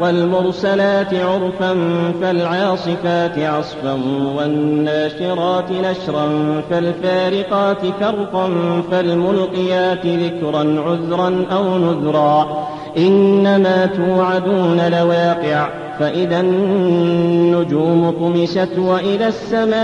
وَالْمُرْسَلَاتِ 0.00 1.14
عُرْفًا 1.14 1.74
فَالْعَاصِفَاتِ 2.20 3.38
عَصْفًا 3.38 3.92
وَالنَّاشِرَاتِ 4.36 5.70
نَشْرًا 5.72 6.28
فَالْفَارِقَاتِ 6.70 7.86
فَرْقًا 8.00 8.50
فَالْمُلْقِيَاتِ 8.90 10.06
ذِكْرًا 10.06 10.82
عُذْرًا 10.86 11.46
أَوْ 11.52 11.78
نُذْرًا 11.78 12.68
إِنَّمَا 12.98 13.86
تُوعَدُونَ 13.86 14.88
لَوَاقِعٌ 14.88 15.83
فَإِذَا 15.98 16.40
النُّجُومُ 16.40 18.10
طُمِسَتْ 18.10 18.78
وَإِذَا 18.78 19.28
السَّمَاءُ 19.28 19.74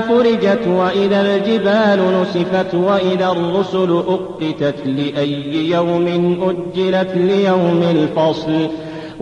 فُرِجَتْ 0.00 0.68
وَإِذَا 0.68 1.20
الْجِبَالُ 1.20 2.20
نُسِفَتْ 2.20 2.74
وَإِذَا 2.74 3.28
الرُّسُلُ 3.30 4.02
أُقِّتَتْ 4.08 4.86
لِأَيِّ 4.86 5.70
يَوْمٍ 5.70 6.06
أُجِّلَتْ 6.42 7.16
لِيَوْمِ 7.16 7.82
الْفَصْلِ 7.82 8.68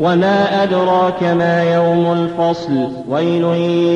وما 0.00 0.62
أدراك 0.62 1.22
ما 1.22 1.74
يوم 1.74 2.12
الفصل 2.12 2.88
ويل 3.08 3.44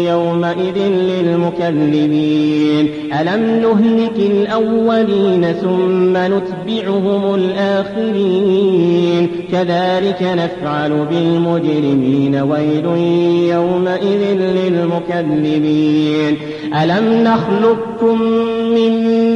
يومئذ 0.08 0.78
للمكذبين 1.22 2.88
ألم 3.20 3.60
نهلك 3.60 4.16
الأولين 4.16 5.52
ثم 5.52 6.16
نتبعهم 6.16 7.34
الآخرين 7.34 8.93
كذلك 9.52 10.22
نفعل 10.22 11.06
بالمجرمين 11.10 12.36
ويل 12.36 12.86
يومئذ 13.54 14.38
للمكذبين. 14.38 16.36
ألم 16.82 17.06
نخلقكم 17.24 18.22
من 18.74 18.92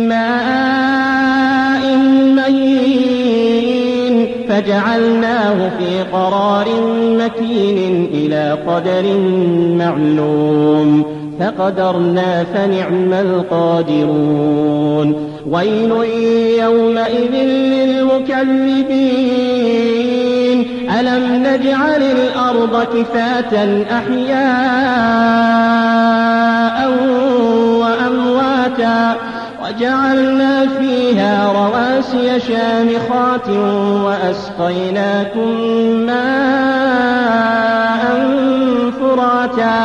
ماء 0.09 1.97
مهين 2.37 4.15
فجعلناه 4.49 5.59
في 5.79 5.91
قرار 6.13 6.67
مكين 7.01 8.09
إلى 8.15 8.59
قدر 8.67 9.05
معلوم. 9.77 10.91
فقدرنا 11.41 12.31
فنعم 12.45 13.13
القادرون. 13.13 15.09
ويل 15.51 15.91
يومئذ 16.59 17.35
للمكذبين. 17.45 19.48
ألم 21.01 21.47
نجعل 21.47 22.03
الأرض 22.03 22.83
كفاة 22.83 23.83
أحياء 23.99 25.28
شامخات 32.49 33.49
وأسقيناكم 34.05 35.51
ماء 36.07 38.03
فراتا. 39.01 39.79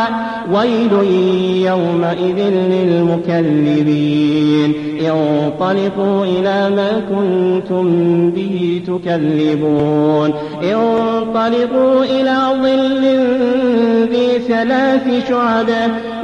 ويل 0.54 0.94
يومئذ 1.66 2.40
للمكذبين. 2.50 4.70
انطلقوا 5.00 6.26
إلى 6.26 6.70
ما 6.76 6.92
كنتم 7.10 7.86
به 8.32 8.82
تكذبون. 8.88 10.34
انطلقوا 10.64 12.04
إلى 12.04 12.38
ظل 12.64 13.04
ذي 14.12 14.30
ثلاث 14.48 15.30
شعب. 15.30 15.70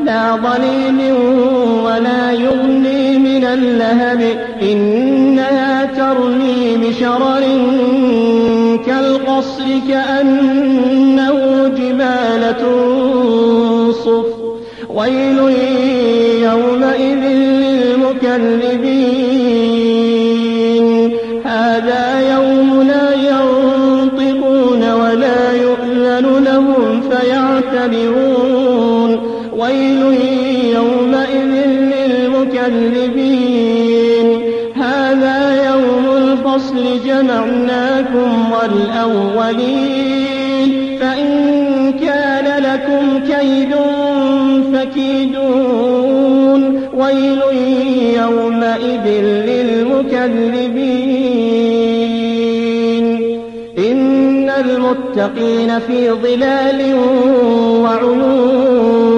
لا 0.05 0.35
ظليل 0.35 1.13
ولا 1.85 2.31
يغني 2.31 3.17
من 3.17 3.43
اللهب. 3.43 4.21
إنها 4.61 5.28
ترمي 5.99 6.77
بشرر 6.77 7.43
كالقصر 8.85 9.63
كأنه 9.89 11.67
جمالة 11.77 12.63
صف. 13.91 14.29
ويل 14.95 15.39
يومئذ 16.43 17.23
للمكذبين. 17.27 18.07
هذا 21.45 22.05
يوم 22.33 22.69
لا 22.87 23.07
ينطقون 23.13 24.81
ولا 24.93 25.51
يؤذن 25.51 26.43
لهم 26.43 27.01
فيعتذرون. 27.09 29.11
ويل 29.57 30.01
يومئذ 30.75 31.53
للمكذبين. 31.93 33.38
جمعناكم 37.05 38.51
والأولين 38.51 40.29
فإن 40.99 41.29
كان 41.93 42.63
لكم 42.63 43.19
كيد 43.33 43.75
فكيدون 44.73 46.61
ويل 46.93 47.41
يومئذ 48.17 49.05
للمكذبين 49.49 50.79
إن 53.77 54.49
المتقين 54.49 55.79
في 55.79 56.11
ظلال 56.11 56.95
وعيون 57.83 59.09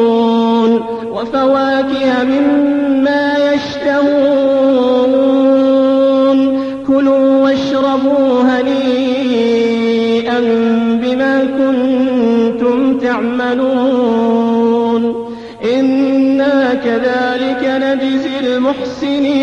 وفواكه 1.12 2.24
مما 2.24 3.31
بما 11.22 11.40
كنتم 11.46 12.98
تعملون 12.98 14.52
إنا 15.76 16.74
كذلك 16.74 17.64
نجزي 17.84 18.40
المحسنين 18.40 19.42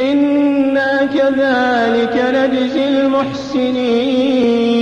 إنا 0.00 1.08
كذلك 1.14 2.16
نجزي 2.34 2.84
المحسنين 2.88 4.81